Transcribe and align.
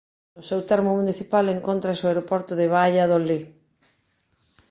No 0.35 0.41
seu 0.49 0.61
termo 0.69 0.91
municipal 0.99 1.45
encóntrase 1.47 2.03
o 2.05 2.09
Aeroporto 2.09 2.53
de 2.57 2.67
Valladolid. 2.75 3.43